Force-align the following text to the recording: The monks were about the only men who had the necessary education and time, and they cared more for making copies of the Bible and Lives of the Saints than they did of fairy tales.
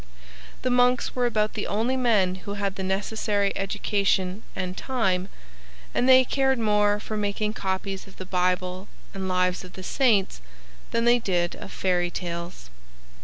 The 0.63 0.71
monks 0.71 1.15
were 1.15 1.27
about 1.27 1.53
the 1.53 1.67
only 1.67 1.95
men 1.95 2.33
who 2.33 2.55
had 2.55 2.73
the 2.73 2.81
necessary 2.81 3.53
education 3.55 4.41
and 4.55 4.75
time, 4.75 5.29
and 5.93 6.09
they 6.09 6.25
cared 6.25 6.57
more 6.57 6.99
for 6.99 7.15
making 7.15 7.53
copies 7.53 8.07
of 8.07 8.15
the 8.15 8.25
Bible 8.25 8.87
and 9.13 9.27
Lives 9.29 9.63
of 9.63 9.73
the 9.73 9.83
Saints 9.83 10.41
than 10.89 11.05
they 11.05 11.19
did 11.19 11.55
of 11.55 11.71
fairy 11.71 12.09
tales. 12.09 12.71